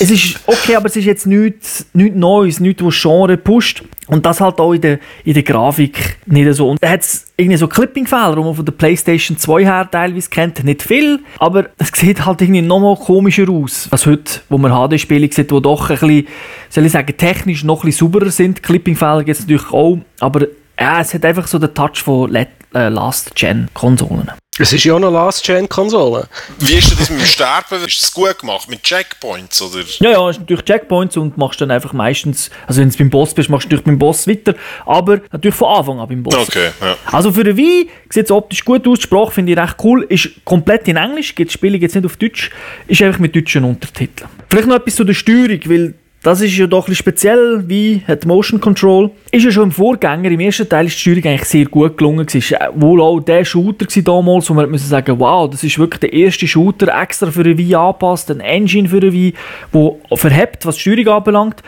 es 0.00 0.10
ist 0.10 0.40
okay, 0.46 0.74
aber 0.74 0.86
es 0.86 0.96
ist 0.96 1.04
jetzt 1.04 1.26
nichts, 1.26 1.86
nichts 1.92 2.16
Neues, 2.16 2.58
nichts, 2.58 2.82
was 2.82 3.00
Genre 3.00 3.36
pusht. 3.36 3.84
Und 4.12 4.26
das 4.26 4.42
halt 4.42 4.60
auch 4.60 4.74
in 4.74 4.80
der, 4.82 4.98
in 5.24 5.32
der 5.32 5.42
Grafik 5.42 6.18
nicht 6.26 6.52
so. 6.52 6.68
Und 6.68 6.82
da 6.82 6.90
hat 6.90 7.00
irgendwie 7.38 7.56
so 7.56 7.66
Clipping-Fehler, 7.66 8.36
die 8.36 8.42
man 8.42 8.54
von 8.54 8.64
der 8.64 8.72
Playstation 8.72 9.38
2 9.38 9.64
her 9.64 9.88
teilweise 9.90 10.28
kennt. 10.28 10.62
Nicht 10.64 10.82
viel, 10.82 11.20
aber 11.38 11.70
es 11.78 11.88
sieht 11.94 12.26
halt 12.26 12.42
irgendwie 12.42 12.60
nochmal 12.60 12.96
komischer 12.96 13.48
aus, 13.48 13.88
als 13.90 14.04
heute, 14.04 14.40
wo 14.50 14.58
man 14.58 14.70
HD-Spiele 14.70 15.32
sieht, 15.32 15.50
die 15.50 15.62
doch 15.62 15.88
ein 15.88 15.96
bisschen, 15.96 16.26
soll 16.68 16.84
ich 16.84 16.92
sagen, 16.92 17.16
technisch 17.16 17.64
noch 17.64 17.84
ein 17.84 17.86
bisschen 17.86 18.12
sauberer 18.12 18.30
sind. 18.30 18.62
Clipping-Fehler 18.62 19.24
gibt 19.24 19.38
es 19.38 19.44
natürlich 19.46 19.72
auch, 19.72 19.96
aber 20.20 20.46
ja, 20.78 21.00
es 21.00 21.14
hat 21.14 21.24
einfach 21.24 21.46
so 21.46 21.58
den 21.58 21.72
Touch 21.72 22.02
von 22.02 22.34
äh, 22.34 22.46
Last-Gen-Konsolen. 22.74 24.30
Es 24.58 24.70
ist 24.70 24.84
ja 24.84 24.92
auch 24.92 24.98
eine 24.98 25.08
Last-Gen-Konsole. 25.08 26.28
Wie 26.58 26.74
ist 26.74 26.92
das 26.92 27.08
mit 27.08 27.20
dem 27.20 27.24
Sterben? 27.24 27.82
Ist 27.86 28.02
das 28.02 28.12
gut 28.12 28.38
gemacht? 28.38 28.68
Mit 28.68 28.82
Checkpoints? 28.82 29.62
Oder? 29.62 29.82
Ja, 30.00 30.10
ja, 30.10 30.28
es 30.28 30.36
ist 30.36 30.40
natürlich 30.40 30.64
Checkpoints 30.66 31.16
und 31.16 31.38
machst 31.38 31.62
dann 31.62 31.70
einfach 31.70 31.94
meistens, 31.94 32.50
also 32.66 32.82
wenn 32.82 32.90
du 32.90 32.98
beim 32.98 33.08
Boss 33.08 33.32
bist, 33.32 33.48
machst 33.48 33.64
du 33.64 33.68
natürlich 33.68 33.84
beim 33.86 33.98
Boss 33.98 34.28
weiter, 34.28 34.54
aber 34.84 35.22
natürlich 35.32 35.54
von 35.54 35.74
Anfang 35.74 36.00
an 36.00 36.06
beim 36.06 36.22
Boss. 36.22 36.34
Okay, 36.34 36.68
ja. 36.82 36.96
Also 37.06 37.32
für 37.32 37.44
den 37.44 37.56
Wii 37.56 37.88
sieht 38.10 38.26
es 38.26 38.30
optisch 38.30 38.62
gut 38.62 38.86
aus, 38.86 38.98
die 38.98 39.04
Sprache 39.04 39.30
finde 39.30 39.52
ich 39.52 39.58
recht 39.58 39.76
cool, 39.82 40.02
ist 40.10 40.28
komplett 40.44 40.86
in 40.86 40.96
Englisch, 40.96 41.34
gibt 41.34 41.50
Spiele 41.50 41.78
jetzt 41.78 41.94
nicht 41.94 42.04
auf 42.04 42.18
Deutsch, 42.18 42.50
ist 42.88 43.00
einfach 43.00 43.20
mit 43.20 43.34
deutschen 43.34 43.64
Untertiteln. 43.64 44.28
Vielleicht 44.50 44.68
noch 44.68 44.76
etwas 44.76 44.96
zu 44.96 45.04
der 45.04 45.14
Steuerung, 45.14 45.60
weil 45.64 45.94
das 46.22 46.40
ist 46.40 46.56
ja 46.56 46.68
doch 46.68 46.86
ein 46.86 46.94
speziell, 46.94 47.64
wie 47.66 48.02
hat 48.06 48.26
Motion 48.26 48.60
Control. 48.60 49.10
Ist 49.32 49.44
ja 49.44 49.50
schon 49.50 49.64
im 49.64 49.72
Vorgänger, 49.72 50.30
im 50.30 50.38
ersten 50.38 50.68
Teil 50.68 50.86
ist 50.86 50.94
die 50.94 51.00
Steuerung 51.00 51.24
eigentlich 51.24 51.48
sehr 51.48 51.64
gut 51.64 51.98
gelungen. 51.98 52.26
Es 52.32 52.52
war 52.52 52.80
wohl 52.80 53.00
auch 53.00 53.20
der 53.20 53.44
Shooter 53.44 53.86
damals, 54.02 54.48
wo 54.48 54.54
man 54.54 54.70
müssen 54.70 54.88
sagen, 54.88 55.18
wow, 55.18 55.50
das 55.50 55.64
ist 55.64 55.78
wirklich 55.80 56.00
der 56.00 56.12
erste 56.12 56.46
Shooter 56.46 56.96
extra 57.02 57.30
für 57.30 57.40
eine 57.40 57.58
Wii 57.58 57.74
angepasst, 57.74 58.30
ein 58.30 58.38
Engine 58.38 58.88
für 58.88 58.98
eine 58.98 59.12
Wii, 59.12 59.34
der 59.72 60.16
verhebt, 60.16 60.64
was 60.64 60.76
die 60.76 60.82
Steuerung 60.82 61.08
anbelangt. 61.08 61.62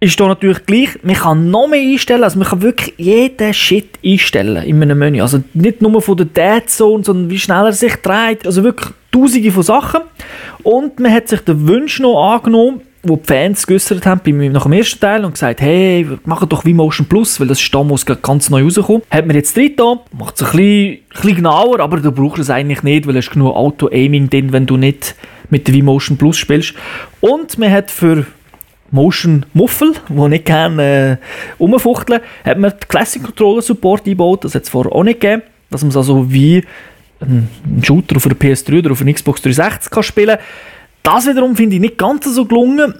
Ist 0.00 0.18
da 0.18 0.26
natürlich 0.26 0.66
gleich, 0.66 0.90
man 1.04 1.14
kann 1.14 1.50
noch 1.50 1.68
mehr 1.68 1.80
einstellen, 1.80 2.24
also 2.24 2.38
man 2.38 2.48
kann 2.48 2.62
wirklich 2.62 2.92
jeden 2.98 3.54
Shit 3.54 3.98
einstellen 4.04 4.64
in 4.64 4.82
einem 4.82 4.98
Menü. 4.98 5.22
Also 5.22 5.42
nicht 5.54 5.80
nur 5.80 6.02
von 6.02 6.16
der 6.16 6.26
Dead 6.26 6.68
Zone, 6.68 7.04
sondern 7.04 7.30
wie 7.30 7.38
schnell 7.38 7.66
er 7.66 7.72
sich 7.72 7.94
dreht. 7.96 8.44
Also 8.44 8.62
wirklich 8.62 8.92
tausende 9.10 9.50
von 9.52 9.62
Sachen. 9.62 10.02
Und 10.64 11.00
man 11.00 11.12
hat 11.12 11.28
sich 11.28 11.40
den 11.40 11.66
Wunsch 11.66 12.00
noch 12.00 12.34
angenommen, 12.34 12.82
wo 13.06 13.16
die 13.16 13.24
Fans 13.24 13.66
geäußert 13.66 14.04
haben 14.06 14.52
nach 14.52 14.64
dem 14.64 14.72
ersten 14.72 15.00
Teil 15.00 15.24
und 15.24 15.32
gesagt, 15.32 15.60
hey, 15.60 16.06
mach 16.24 16.44
doch 16.46 16.64
wie 16.64 16.74
Motion 16.74 17.06
Plus, 17.06 17.38
weil 17.40 17.46
das 17.46 17.60
ist 17.60 17.74
damals 17.74 18.04
ganz 18.06 18.50
neu 18.50 18.62
rausgekommen. 18.62 19.02
Hat 19.10 19.26
man 19.26 19.36
jetzt 19.36 19.56
drin 19.56 19.72
da, 19.76 20.00
macht 20.12 20.36
es 20.36 20.42
ein 20.42 20.56
bisschen, 20.56 20.98
bisschen 21.12 21.36
genauer, 21.36 21.80
aber 21.80 21.98
du 21.98 22.12
brauchst 22.12 22.40
es 22.40 22.50
eigentlich 22.50 22.82
nicht, 22.82 23.06
weil 23.06 23.16
es 23.16 23.30
genug 23.30 23.54
Auto-Aiming 23.54 24.30
drin, 24.30 24.52
wenn 24.52 24.66
du 24.66 24.76
nicht 24.76 25.14
mit 25.50 25.68
der 25.68 25.82
Motion 25.82 26.16
Plus 26.16 26.36
spielst. 26.36 26.74
Und 27.20 27.58
man 27.58 27.70
hat 27.70 27.90
für 27.90 28.26
Motion 28.90 29.46
Muffel, 29.52 29.92
wo 30.08 30.28
nicht 30.28 30.44
gerne 30.44 31.18
äh, 31.20 31.62
umfuchteln, 31.62 32.20
hat 32.44 32.58
man 32.58 32.72
die 32.72 32.86
Classic 32.86 33.22
Controller 33.22 33.62
Support 33.62 34.02
eingebaut, 34.06 34.44
das 34.44 34.54
hat 34.54 34.62
es 34.62 34.68
vorher 34.68 34.92
auch 34.92 35.04
nicht 35.04 35.20
gegeben, 35.20 35.42
dass 35.70 35.82
man 35.82 35.90
es 35.90 35.96
also 35.96 36.30
wie 36.30 36.64
ein 37.20 37.48
Shooter 37.82 38.16
auf 38.16 38.26
einer 38.26 38.34
PS3 38.34 38.78
oder 38.78 38.92
auf 38.92 39.00
einer 39.00 39.12
Xbox 39.12 39.40
360 39.42 39.90
kann 39.90 40.02
spielen 40.02 40.36
kann. 40.36 40.44
Das 41.06 41.24
wiederum 41.24 41.54
finde 41.54 41.76
ich 41.76 41.80
nicht 41.80 41.98
ganz 41.98 42.24
so 42.24 42.44
gelungen. 42.46 42.92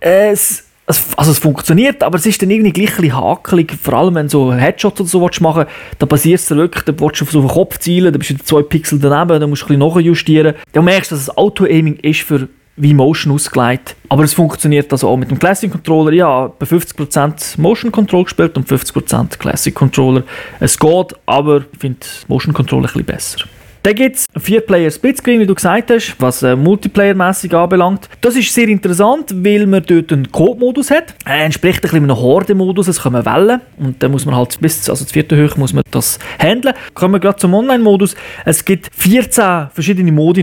Es, 0.00 0.64
es, 0.86 1.06
also 1.14 1.30
es 1.30 1.38
funktioniert, 1.38 2.02
aber 2.02 2.16
es 2.16 2.24
ist 2.24 2.40
dann 2.40 2.50
irgendwie 2.50 2.72
gleich 2.72 2.98
ein 2.98 3.14
hakelig, 3.14 3.74
vor 3.82 3.92
allem 3.92 4.14
wenn 4.14 4.28
du 4.28 4.30
so 4.30 4.54
Headshots 4.54 4.98
oder 4.98 5.08
so 5.10 5.20
willst 5.20 5.42
machen 5.42 5.66
da 5.98 6.06
passiert 6.06 6.40
es 6.40 6.48
wirklich, 6.48 6.84
da 6.84 6.98
willst 6.98 7.20
du 7.20 7.24
auf 7.26 7.30
so 7.30 7.40
einen 7.40 7.48
Kopf 7.48 7.78
zielen, 7.78 8.14
da 8.14 8.18
bist 8.18 8.30
du 8.30 8.38
zwei 8.38 8.62
Pixel 8.62 8.98
daneben, 8.98 9.38
dann 9.38 9.50
musst 9.50 9.60
du 9.60 9.74
ein 9.74 9.78
bisschen 9.78 10.04
nachjustieren. 10.04 10.54
Dann 10.72 10.86
merkst 10.86 11.10
du, 11.10 11.16
dass 11.16 11.26
das 11.26 11.36
Auto-Aiming 11.36 11.96
ist 11.96 12.22
für 12.22 12.48
wie 12.76 12.94
Motion 12.94 13.34
ausgelegt. 13.34 13.94
Aber 14.08 14.24
es 14.24 14.32
funktioniert 14.32 14.90
also 14.90 15.10
auch 15.10 15.18
mit 15.18 15.30
dem 15.30 15.38
Classic 15.38 15.70
Controller. 15.70 16.14
Ja, 16.14 16.46
bei 16.46 16.64
50% 16.64 17.60
Motion 17.60 17.92
Control 17.92 18.24
gespielt 18.24 18.56
und 18.56 18.66
50% 18.66 19.36
Classic 19.36 19.74
Controller. 19.74 20.22
Es 20.60 20.78
geht, 20.78 21.14
aber 21.26 21.58
ich 21.74 21.78
finde 21.78 22.06
Motion 22.26 22.54
Controller 22.54 22.88
ein 22.88 23.04
bisschen 23.04 23.04
besser. 23.04 23.59
Dann 23.82 23.94
gibt 23.94 24.16
es 24.16 24.26
einen 24.34 24.44
4-Player 24.44 24.90
Splitscreen, 24.90 25.40
wie 25.40 25.46
du 25.46 25.54
gesagt 25.54 25.90
hast, 25.90 26.14
was 26.18 26.42
äh, 26.42 26.54
Multiplayer-mässig 26.54 27.54
anbelangt. 27.54 28.08
Das 28.20 28.36
ist 28.36 28.52
sehr 28.52 28.68
interessant, 28.68 29.32
weil 29.34 29.66
man 29.66 29.82
dort 29.86 30.12
einen 30.12 30.30
Code-Modus 30.30 30.90
hat. 30.90 31.14
Er 31.24 31.44
entspricht 31.44 31.78
ein 31.78 31.82
bisschen 31.82 32.04
einem 32.04 32.16
Horde-Modus, 32.16 32.88
es 32.88 33.00
kommen 33.00 33.24
Wellen 33.24 33.60
und 33.78 34.02
dann 34.02 34.10
muss 34.10 34.26
man 34.26 34.36
halt 34.36 34.60
bis 34.60 34.88
also 34.90 35.04
zur 35.04 35.12
vierten 35.12 35.36
Höhe 35.36 35.50
muss 35.56 35.72
man 35.72 35.82
das 35.90 36.18
handeln. 36.38 36.74
Kommen 36.94 37.14
wir 37.14 37.20
gerade 37.20 37.38
zum 37.38 37.54
Online-Modus. 37.54 38.14
Es 38.44 38.64
gibt 38.64 38.88
14 38.94 39.68
verschiedene 39.72 40.12
Modi. 40.12 40.40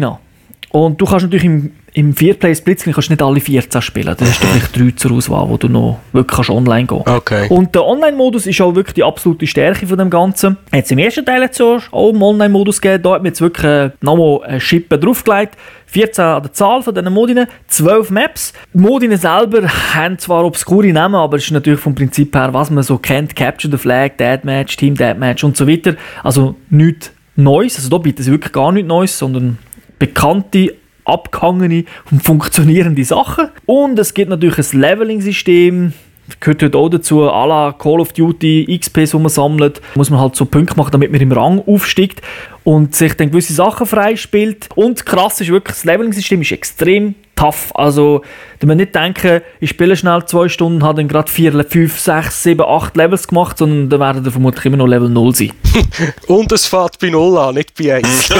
Und 0.71 0.99
du 0.99 1.05
kannst 1.05 1.25
natürlich 1.25 1.45
im 1.45 1.71
im 1.93 2.15
Vierplayer 2.15 2.53
Splitscreen 2.53 2.93
kannst 2.93 3.09
du 3.09 3.13
nicht 3.13 3.21
alle 3.23 3.39
14 3.39 3.81
spielen. 3.81 4.15
Da 4.17 4.25
hast 4.25 4.41
du 4.43 4.47
vielleicht 4.47 4.77
drei 4.77 4.91
zur 4.95 5.11
Auswahl, 5.13 5.49
wo 5.49 5.57
du 5.57 5.67
noch 5.67 5.99
wirklich 6.11 6.35
kannst 6.35 6.49
online 6.49 6.85
gehen 6.85 7.01
kannst. 7.03 7.31
Okay. 7.31 7.47
Und 7.49 7.73
der 7.73 7.85
Online-Modus 7.85 8.45
ist 8.45 8.61
auch 8.61 8.75
wirklich 8.75 8.93
die 8.93 9.03
absolute 9.03 9.47
Stärke 9.47 9.87
von 9.87 9.97
dem 9.97 10.09
Ganzen. 10.09 10.57
Jetzt 10.71 10.91
im 10.91 10.99
ersten 10.99 11.25
Teil 11.25 11.41
hat 11.43 11.59
auch 11.59 11.81
einen 11.91 12.21
Online-Modus 12.21 12.81
gegeben. 12.81 13.03
Da 13.03 13.11
hat 13.13 13.19
man 13.19 13.27
jetzt 13.27 13.41
wirklich 13.41 13.65
äh, 13.65 13.89
nochmal 14.01 14.43
eine 14.43 14.59
Schippe 14.59 14.99
draufgelegt. 14.99 15.55
14 15.87 16.23
an 16.23 16.43
der 16.43 16.53
Zahl 16.53 16.81
von 16.83 16.93
diesen 16.93 17.11
Modinen, 17.11 17.47
12 17.67 18.11
Maps. 18.11 18.53
Die 18.73 18.77
Modine 18.77 19.17
selber 19.17 19.67
haben 19.95 20.19
zwar 20.19 20.45
obskure 20.45 20.91
Namen, 20.91 21.15
aber 21.15 21.37
es 21.37 21.45
ist 21.45 21.51
natürlich 21.51 21.79
vom 21.79 21.95
Prinzip 21.95 22.35
her, 22.35 22.53
was 22.53 22.69
man 22.69 22.83
so 22.83 22.97
kennt, 22.97 23.35
Capture 23.35 23.71
the 23.71 23.77
Flag, 23.77 24.17
Deathmatch, 24.17 24.75
Team 24.75 24.95
Deathmatch 24.95 25.43
und 25.43 25.55
so 25.55 25.67
weiter. 25.67 25.95
Also 26.23 26.55
nichts 26.69 27.11
Neues. 27.35 27.77
Also 27.77 27.89
da 27.89 27.97
bieten 27.97 28.21
sie 28.21 28.31
wirklich 28.31 28.51
gar 28.51 28.71
nichts 28.71 28.87
Neues, 28.87 29.17
sondern 29.17 29.57
bekannte 29.97 30.73
abgehangene 31.07 31.85
und 32.11 32.23
funktionierende 32.23 33.03
Sachen. 33.03 33.49
Und 33.65 33.97
es 33.99 34.13
gibt 34.13 34.29
natürlich 34.29 34.57
ein 34.57 34.79
Leveling-System, 34.79 35.93
gehört 36.39 36.63
heute 36.63 36.77
auch 36.77 36.89
dazu, 36.89 37.23
à 37.23 37.47
la 37.47 37.71
Call 37.71 37.99
of 37.99 38.13
Duty, 38.13 38.77
XP, 38.79 39.05
die 39.11 39.17
man 39.17 39.29
sammelt, 39.29 39.81
muss 39.95 40.09
man 40.09 40.19
halt 40.19 40.35
so 40.35 40.45
Punkte 40.45 40.75
machen, 40.75 40.91
damit 40.91 41.11
man 41.11 41.21
im 41.21 41.31
Rang 41.31 41.63
aufsteigt 41.65 42.21
und 42.63 42.95
sich 42.95 43.13
dann 43.13 43.31
gewisse 43.31 43.53
Sachen 43.53 43.87
freispielt. 43.87 44.69
Und 44.75 45.05
krass 45.05 45.39
ist 45.41 45.49
wirklich, 45.49 45.77
das 45.77 45.85
Leveling-System 45.85 46.41
ist 46.41 46.51
extrem 46.51 47.15
tough. 47.37 47.71
Also, 47.73 48.23
man 48.65 48.77
nicht 48.77 48.93
denken, 48.93 49.41
ich 49.61 49.69
spiele 49.69 49.95
schnell 49.95 50.25
zwei 50.25 50.49
Stunden, 50.49 50.83
habe 50.83 50.97
dann 50.97 51.07
gerade 51.07 51.31
vier, 51.31 51.53
fünf, 51.63 51.99
sechs, 51.99 52.43
sieben, 52.43 52.65
acht 52.65 52.97
Levels 52.97 53.27
gemacht, 53.27 53.57
sondern 53.57 53.89
dann 53.89 53.99
werden 53.99 54.23
dann 54.23 54.31
vermutlich 54.31 54.65
immer 54.65 54.77
noch 54.77 54.87
Level 54.87 55.09
0 55.09 55.35
sein. 55.35 55.51
Und 56.27 56.51
es 56.51 56.67
fährt 56.67 56.99
bei 56.99 57.09
0 57.09 57.37
an, 57.37 57.55
nicht 57.55 57.73
bei 57.77 57.95
1. 57.95 58.29
ja, 58.29 58.35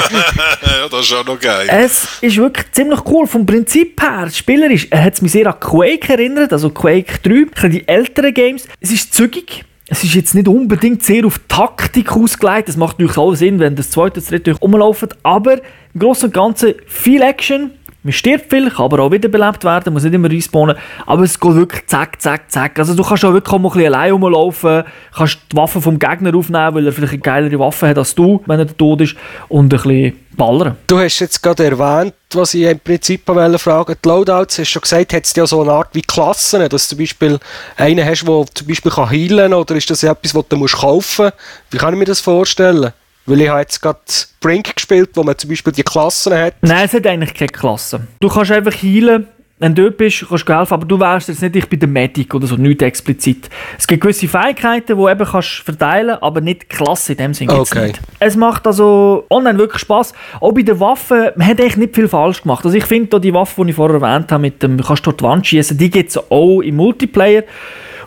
das 0.92 1.06
ist 1.06 1.14
auch 1.14 1.26
noch 1.26 1.40
geil. 1.40 1.68
Es 1.70 2.20
ist 2.22 2.36
wirklich 2.38 2.72
ziemlich 2.72 3.00
cool. 3.06 3.26
Vom 3.28 3.46
Prinzip 3.46 4.02
her, 4.02 4.30
spielerisch, 4.30 4.88
er 4.90 5.06
hat 5.06 5.22
mich 5.22 5.32
sehr 5.32 5.48
an 5.48 5.60
Quake 5.60 6.12
erinnert, 6.12 6.52
also 6.52 6.70
Quake 6.70 7.20
3, 7.24 7.70
die 7.70 7.88
älteren 7.88 8.34
Games. 8.34 8.68
Es 8.82 8.92
ist 8.92 9.14
zügig. 9.14 9.64
Es 9.90 10.04
ist 10.04 10.16
jetzt 10.16 10.36
nicht 10.36 10.50
unbedingt 10.50 11.02
sehr 11.04 11.26
auf 11.26 11.40
Taktik 11.48 12.12
ausgelegt. 12.12 12.68
Das 12.68 12.76
macht 12.76 13.00
natürlich 13.00 13.18
auch 13.18 13.34
Sinn, 13.36 13.60
wenn 13.60 13.78
das 13.78 13.90
zweite, 13.90 14.16
das 14.16 14.26
dritte 14.28 14.52
rumlaufen. 14.52 15.10
Aber 15.24 15.54
im 15.94 16.00
Großen 16.00 16.26
und 16.26 16.34
Ganzen 16.34 16.74
viel 16.88 17.22
Action, 17.22 17.72
man 18.04 18.14
stirbt 18.14 18.50
viel, 18.50 18.70
kann 18.70 18.86
aber 18.86 19.00
auch 19.00 19.12
wiederbelebt 19.12 19.64
werden, 19.64 19.92
muss 19.92 20.04
nicht 20.04 20.14
immer 20.14 20.30
respawnen. 20.30 20.78
Aber 21.06 21.24
es 21.24 21.40
geht 21.40 21.56
wirklich 21.56 21.88
zack, 21.88 22.22
zack, 22.22 22.50
zack. 22.50 22.80
Also 22.80 22.94
du 22.94 23.04
kannst 23.04 23.26
auch 23.26 23.34
wirklich 23.34 23.54
auch 23.54 23.60
mal 23.60 23.70
ein 23.70 23.74
bisschen 23.74 23.94
allein 23.94 24.12
rumlaufen, 24.12 24.84
kannst 25.16 25.40
die 25.52 25.58
Waffe 25.58 25.82
vom 25.82 26.00
Gegner 26.00 26.36
aufnehmen, 26.36 26.76
weil 26.76 26.86
er 26.86 26.94
vielleicht 26.94 27.14
eine 27.14 27.22
geilere 27.22 27.60
Waffe 27.60 27.88
hat 27.90 27.98
als 27.98 28.16
du, 28.16 28.42
wenn 28.46 28.60
er 28.60 28.78
tot 28.78 29.02
ist, 29.02 29.16
und 29.50 29.66
ein 29.66 29.70
bisschen 29.70 30.20
ballern. 30.38 30.78
Du 30.86 31.00
hast 31.00 31.20
jetzt 31.20 31.42
gerade 31.42 31.66
erwähnt, 31.66 32.14
was 32.32 32.54
ich 32.54 32.64
im 32.64 32.80
Prinzip 32.80 33.26
fragen 33.26 33.96
Die 34.04 34.08
Loadouts, 34.08 34.60
hast 34.60 34.70
du 34.70 34.72
schon 34.74 34.82
gesagt, 34.84 35.14
hat 35.14 35.26
es 35.26 35.36
ja 35.36 35.48
so 35.48 35.62
eine 35.62 35.72
Art 35.72 35.90
wie 35.94 36.02
Klassen, 36.02 36.70
dass 36.70 36.88
du 36.88 36.96
zum 36.96 37.00
Beispiel 37.00 37.40
einen 37.76 38.06
hast, 38.06 38.28
der 38.28 38.46
zum 38.54 38.68
Beispiel 38.68 38.92
kann 38.92 39.10
heilen 39.10 39.52
kann, 39.52 39.54
oder 39.54 39.76
ist 39.76 39.90
das 39.90 40.04
etwas, 40.04 40.36
was 40.36 40.48
du 40.48 40.66
kaufen 40.66 41.26
musst? 41.26 41.34
Wie 41.72 41.78
kann 41.78 41.94
ich 41.94 42.00
mir 42.00 42.06
das 42.06 42.22
vorstellen? 42.22 42.94
Weil 43.28 43.42
ich 43.42 43.50
habe 43.50 43.60
jetzt 43.60 43.82
gerade 43.82 44.00
Brink 44.40 44.74
gespielt, 44.74 45.10
wo 45.14 45.24
man 45.24 45.38
zum 45.38 45.50
Beispiel 45.50 45.74
die 45.74 45.84
Klassen 45.84 46.34
hat. 46.34 46.56
Nein, 46.62 46.86
es 46.86 46.94
hat 46.94 47.06
eigentlich 47.06 47.34
keine 47.34 47.50
Klassen. 47.50 48.08
Du 48.22 48.30
kannst 48.30 48.52
einfach 48.52 48.74
heilen, 48.82 49.28
wenn 49.60 49.74
du 49.74 49.84
dort 49.84 49.98
bist, 49.98 50.26
kannst 50.30 50.48
du 50.48 50.56
helfen, 50.56 50.74
aber 50.74 50.86
du 50.86 51.00
wärst 51.00 51.30
jetzt 51.30 51.42
nicht 51.42 51.56
ich 51.56 51.68
bei 51.68 51.78
der 51.78 51.90
Medic 51.90 52.34
oder 52.34 52.46
so, 52.46 52.56
nicht 52.56 52.82
explizit. 52.82 53.50
Es 53.78 53.88
gibt 53.88 54.02
gewisse 54.02 54.28
Fähigkeiten, 54.28 54.88
die 54.88 54.94
du 54.94 55.10
eben 55.10 55.26
kannst 55.26 55.50
verteilen 55.66 56.18
aber 56.22 56.42
nicht 56.42 56.70
Klasse 56.70 57.14
in 57.14 57.18
dem 57.18 57.34
Sinne. 57.34 57.60
Okay. 57.60 57.88
Nicht. 57.88 58.00
Es 58.20 58.36
macht 58.36 58.68
also 58.68 59.26
online 59.30 59.58
wirklich 59.58 59.82
Spaß. 59.82 60.14
Auch 60.40 60.54
bei 60.54 60.62
den 60.62 60.80
Waffen, 60.80 61.32
man 61.36 61.48
hat 61.48 61.60
eigentlich 61.60 61.78
nicht 61.78 61.96
viel 61.96 62.08
falsch 62.08 62.44
gemacht. 62.44 62.64
Also 62.64 62.78
ich 62.78 62.86
finde, 62.86 63.20
die 63.20 63.34
Waffe, 63.34 63.64
die 63.64 63.72
ich 63.72 63.76
vorher 63.76 64.00
erwähnt 64.00 64.32
habe, 64.32 64.42
mit 64.42 64.62
dem, 64.62 64.78
kannst 64.78 65.06
du 65.06 65.12
dort 65.12 65.22
die 65.22 65.26
Wand 65.26 65.48
schießen, 65.48 65.78
die 65.78 65.90
gibt 65.90 66.12
es 66.12 66.18
auch 66.18 66.62
im 66.62 66.76
Multiplayer. 66.76 67.44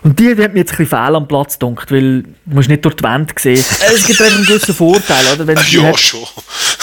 Und 0.03 0.19
die 0.19 0.29
hat 0.29 0.37
mir 0.37 0.59
jetzt 0.59 0.71
ein 0.71 0.77
bisschen 0.77 0.85
fehl 0.87 1.15
am 1.15 1.27
Platz 1.27 1.59
gedacht, 1.59 1.91
weil 1.91 2.23
du 2.23 2.55
musst 2.55 2.69
nicht 2.69 2.83
durch 2.83 2.95
die 2.95 3.03
Wand 3.03 3.31
sehen. 3.37 3.63
Es 3.93 4.07
gibt 4.07 4.19
einfach 4.21 4.35
einen 4.35 4.45
gewissen 4.45 4.73
Vorteil, 4.73 5.23
oder? 5.33 5.45
Wenn 5.45 5.57
ja, 5.69 5.83
hat... 5.83 5.99
schon. 5.99 6.21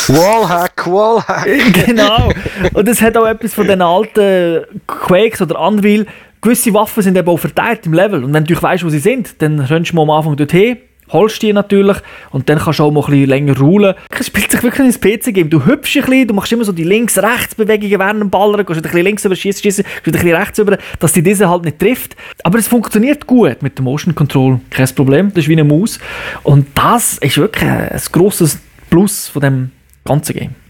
Wallhack, 0.08 0.86
Wallhack. 0.86 1.46
genau. 1.86 2.30
Und 2.72 2.88
es 2.88 3.02
hat 3.02 3.16
auch 3.16 3.26
etwas 3.26 3.54
von 3.54 3.66
den 3.66 3.82
alten 3.82 4.64
Quakes 4.86 5.42
oder 5.42 5.60
Unreal. 5.60 6.06
Gewisse 6.40 6.72
Waffen 6.72 7.02
sind 7.02 7.16
eben 7.16 7.28
auch 7.28 7.38
verteilt 7.38 7.86
im 7.86 7.94
Level. 7.94 8.22
Und 8.22 8.32
wenn 8.32 8.44
du 8.44 8.60
weißt, 8.60 8.84
wo 8.84 8.88
sie 8.88 9.00
sind, 9.00 9.42
dann 9.42 9.58
rennst 9.58 9.90
du 9.90 9.96
mal 9.96 10.02
am 10.02 10.10
Anfang 10.10 10.36
dorthin 10.36 10.78
holst 11.10 11.42
die 11.42 11.52
natürlich 11.52 11.96
und 12.30 12.48
dann 12.48 12.58
kannst 12.58 12.78
du 12.78 12.84
auch 12.84 12.90
mal 12.90 13.00
ein 13.00 13.10
bisschen 13.10 13.28
länger 13.28 13.58
ruhen. 13.58 13.94
Es 14.10 14.26
spielt 14.26 14.50
sich 14.50 14.62
wirklich 14.62 14.86
ins 14.86 15.00
PC-Game. 15.00 15.50
Du 15.50 15.64
hüpfst 15.64 15.96
ein 15.96 16.02
bisschen, 16.02 16.28
du 16.28 16.34
machst 16.34 16.52
immer 16.52 16.64
so 16.64 16.72
die 16.72 16.84
Links-Rechts-Bewegungen 16.84 17.98
während 17.98 18.20
dem 18.20 18.30
Ballern, 18.30 18.64
gehst 18.64 18.78
ein 18.78 18.82
bisschen 18.82 19.02
links 19.02 19.24
über, 19.24 19.36
schießt, 19.36 19.62
schießt, 19.62 19.80
ein 19.80 20.12
bisschen 20.12 20.34
rechts 20.34 20.58
über, 20.58 20.78
dass 20.98 21.12
die 21.12 21.22
diese 21.22 21.48
halt 21.48 21.64
nicht 21.64 21.78
trifft. 21.78 22.16
Aber 22.44 22.58
es 22.58 22.68
funktioniert 22.68 23.26
gut 23.26 23.62
mit 23.62 23.78
dem 23.78 23.84
Motion 23.84 24.14
Control. 24.14 24.60
Kein 24.70 24.88
Problem, 24.94 25.28
das 25.28 25.44
ist 25.44 25.48
wie 25.48 25.52
eine 25.52 25.64
Maus. 25.64 25.98
Und 26.42 26.66
das 26.74 27.18
ist 27.18 27.38
wirklich 27.38 27.68
ein 27.68 28.00
grosses 28.12 28.58
Plus 28.90 29.28
von 29.28 29.42
dem 29.42 29.70
ganzen 30.04 30.34
Game. 30.34 30.67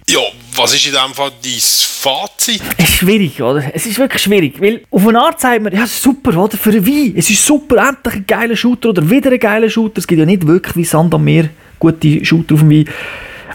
Was 0.59 0.75
ist 0.75 0.87
in 0.87 0.93
dem 0.93 1.15
Fall 1.15 1.31
dein 1.41 1.53
Fazit? 1.53 2.61
Es 2.77 2.89
ist 2.89 2.97
schwierig, 2.97 3.41
oder? 3.41 3.63
Es 3.73 3.87
ist 3.87 3.97
wirklich 3.97 4.21
schwierig, 4.21 4.61
weil 4.61 4.83
auf 4.91 5.07
eine 5.07 5.21
Art 5.21 5.41
sagt 5.41 5.63
man, 5.63 5.73
ja 5.73 5.87
super, 5.87 6.37
oder? 6.37 6.57
Für 6.57 6.71
ein 6.71 6.85
Wein, 6.85 7.15
es 7.17 7.31
ist 7.31 7.47
super, 7.47 7.77
endlich 7.89 8.15
ein 8.17 8.27
geiler 8.27 8.57
Shooter 8.57 8.89
oder 8.89 9.09
wieder 9.09 9.31
ein 9.31 9.39
geiler 9.39 9.71
Shooter. 9.71 9.99
Es 9.99 10.07
gibt 10.09 10.19
ja 10.19 10.27
nicht 10.27 10.45
wirklich 10.45 10.75
wie 10.75 10.85
Sand 10.85 11.15
am 11.15 11.23
Meer 11.23 11.49
gute 11.79 12.25
Shooter 12.25 12.55
auf 12.55 12.61
dem 12.61 12.73
Wein. 12.73 12.89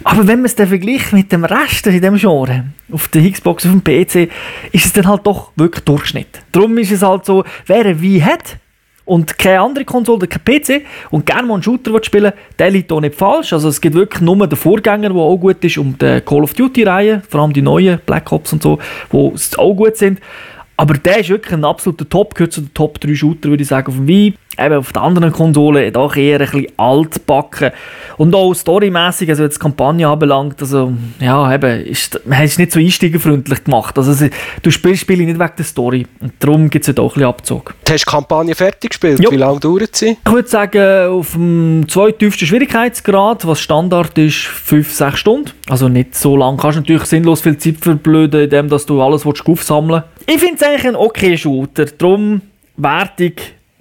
Aber 0.05 0.25
wenn 0.27 0.39
man 0.39 0.45
es 0.45 0.55
dann 0.55 0.69
vergleicht 0.69 1.11
mit 1.11 1.29
dem 1.29 1.43
Rest 1.43 1.85
in 1.87 1.99
diesem 1.99 2.15
Genre, 2.15 2.67
auf 2.89 3.09
der 3.09 3.29
Xbox, 3.29 3.65
auf 3.65 3.73
dem 3.73 3.83
PC, 3.83 4.31
ist 4.71 4.85
es 4.85 4.93
dann 4.93 5.05
halt 5.05 5.27
doch 5.27 5.51
wirklich 5.57 5.83
Durchschnitt. 5.83 6.41
Darum 6.53 6.77
ist 6.77 6.91
es 6.91 7.01
halt 7.01 7.25
so, 7.25 7.43
wer 7.65 7.85
ein 7.85 8.01
Wein 8.01 8.25
hat, 8.25 8.57
und 9.05 9.37
keine 9.37 9.61
andere 9.61 9.85
Konsole, 9.85 10.27
kein 10.27 10.43
PC 10.43 10.85
und 11.11 11.25
gerne 11.25 11.47
mal 11.47 11.55
einen 11.55 11.63
Shooter 11.63 12.03
spielen 12.03 12.33
der 12.57 12.71
liegt 12.71 12.91
auch 12.91 13.01
nicht 13.01 13.15
falsch. 13.15 13.53
Also 13.53 13.69
es 13.69 13.81
gibt 13.81 13.95
wirklich 13.95 14.21
nur 14.21 14.47
den 14.47 14.55
Vorgänger, 14.55 15.09
der 15.09 15.17
auch 15.17 15.37
gut 15.37 15.63
ist, 15.63 15.77
und 15.77 16.01
die 16.01 16.21
Call 16.21 16.43
of 16.43 16.53
Duty-Reihe, 16.53 17.21
vor 17.27 17.41
allem 17.41 17.53
die 17.53 17.61
neuen 17.61 17.99
Black 18.05 18.31
Ops 18.31 18.53
und 18.53 18.63
so, 18.63 18.79
die 19.11 19.57
auch 19.57 19.73
gut 19.73 19.97
sind. 19.97 20.19
Aber 20.75 20.95
der 20.95 21.19
ist 21.19 21.29
wirklich 21.29 21.53
ein 21.53 21.65
absoluter 21.65 22.07
Top, 22.09 22.33
gehört 22.33 22.53
zu 22.53 22.61
den 22.61 22.73
Top 22.73 22.99
3 22.99 23.13
Shooter, 23.13 23.49
würde 23.49 23.61
ich 23.63 23.69
sagen, 23.69 23.87
auf 23.87 23.95
dem 23.95 24.07
Wii 24.07 24.33
eben 24.57 24.75
auf 24.75 24.93
den 24.93 25.01
anderen 25.01 25.31
Konsolen 25.31 25.91
doch 25.93 26.15
eher 26.15 26.39
ein 26.39 26.45
bisschen 26.45 26.67
altbacken. 26.77 27.71
Und 28.17 28.35
auch 28.35 28.53
storymäßig, 28.53 29.29
also 29.29 29.43
was 29.43 29.55
die 29.55 29.59
Kampagne 29.59 30.07
anbelangt, 30.07 30.61
also, 30.61 30.93
ja, 31.19 31.53
eben, 31.53 31.85
ist, 31.85 32.21
man 32.25 32.37
hat 32.37 32.45
es 32.45 32.57
nicht 32.57 32.71
so 32.71 32.79
einsteigerfreundlich 32.79 33.63
gemacht. 33.63 33.97
Also, 33.97 34.27
du 34.61 34.71
spielst 34.71 35.01
Spiele 35.01 35.23
nicht 35.23 35.39
wegen 35.39 35.51
der 35.57 35.65
Story. 35.65 36.05
Und 36.19 36.33
darum 36.39 36.69
gibt 36.69 36.83
es 36.83 36.87
halt 36.89 36.99
auch 36.99 37.11
ein 37.11 37.13
bisschen 37.13 37.29
Abzug. 37.29 37.73
Du 37.85 37.93
hast 37.93 38.05
die 38.05 38.11
Kampagne 38.11 38.55
fertig 38.55 38.91
gespielt? 38.91 39.19
Jo. 39.19 39.31
Wie 39.31 39.37
lange 39.37 39.59
dauert 39.59 39.95
sie? 39.95 40.17
Ich 40.23 40.31
würde 40.31 40.47
sagen, 40.47 41.09
auf 41.09 41.33
dem 41.33 41.85
zweittiefsten 41.87 42.47
Schwierigkeitsgrad, 42.47 43.47
was 43.47 43.59
Standard 43.59 44.17
ist, 44.17 44.47
5-6 44.69 45.15
Stunden. 45.15 45.51
Also 45.69 45.87
nicht 45.87 46.15
so 46.15 46.37
lang. 46.37 46.57
Kannst 46.57 46.77
natürlich 46.77 47.05
sinnlos 47.05 47.41
viel 47.41 47.57
Zeit 47.57 47.77
verblöden, 47.77 48.43
indem 48.43 48.69
du 48.69 49.01
alles 49.01 49.25
aufsammeln 49.25 50.03
willst. 50.17 50.29
Ich 50.29 50.39
finde 50.39 50.55
es 50.55 50.63
eigentlich 50.63 50.87
ein 50.87 50.95
okay 50.95 51.37
Shooter. 51.37 51.85
Darum 51.85 52.41
Wertung 52.77 53.33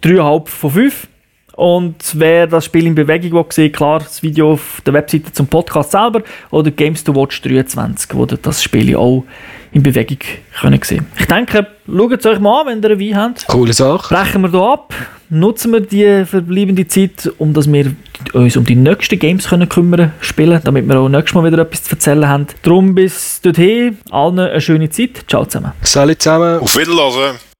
3,5 0.02 0.48
von 0.48 0.70
5. 0.70 1.08
Und 1.54 1.96
wer 2.14 2.46
das 2.46 2.64
Spiel 2.64 2.86
in 2.86 2.94
Bewegung 2.94 3.32
will, 3.32 3.44
sieht, 3.50 3.76
klar, 3.76 4.00
das 4.00 4.22
Video 4.22 4.52
auf 4.52 4.80
der 4.86 4.94
Webseite 4.94 5.32
zum 5.32 5.46
Podcast 5.46 5.92
selber 5.92 6.22
oder 6.50 6.70
Games 6.70 7.04
to 7.04 7.14
Watch 7.14 7.42
23, 7.42 8.14
wo 8.14 8.24
ihr 8.24 8.38
das 8.40 8.62
Spiel 8.62 8.96
auch 8.96 9.24
in 9.72 9.82
Bewegung 9.82 10.18
können 10.60 10.80
sehen 10.82 11.06
Ich 11.18 11.26
denke, 11.26 11.66
schaut 11.86 12.12
es 12.12 12.26
euch 12.26 12.40
mal 12.40 12.62
an, 12.62 12.66
wenn 12.68 12.82
ihr 12.82 12.90
ein 12.90 13.00
Wein 13.00 13.16
habt. 13.16 13.46
Coole 13.46 13.72
Sache. 13.72 14.14
Brechen 14.14 14.42
wir 14.42 14.50
hier 14.50 14.60
ab, 14.60 14.94
nutzen 15.28 15.72
wir 15.72 15.80
die 15.80 16.24
verbleibende 16.24 16.86
Zeit, 16.86 17.30
um 17.38 17.52
dass 17.52 17.70
wir 17.70 17.94
uns 18.32 18.56
um 18.56 18.64
die 18.64 18.74
nächsten 18.74 19.18
Games 19.18 19.48
können 19.48 19.68
kümmern 19.68 20.12
spielen, 20.20 20.60
damit 20.64 20.88
wir 20.88 20.98
auch 20.98 21.08
nächstes 21.08 21.34
Mal 21.34 21.44
wieder 21.44 21.62
etwas 21.62 21.84
zu 21.84 21.92
erzählen 21.92 22.28
haben. 22.28 22.46
Darum 22.62 22.94
bis 22.94 23.40
dorthin, 23.40 23.98
allen 24.10 24.38
eine 24.38 24.60
schöne 24.60 24.90
Zeit. 24.90 25.24
Ciao 25.28 25.44
zusammen. 25.44 25.72
Salut 25.82 26.20
zusammen. 26.20 26.60
Auf 26.60 26.76
Wiedersehen. 26.76 27.51